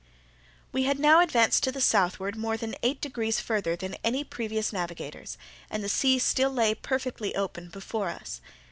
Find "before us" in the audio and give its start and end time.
7.69-8.41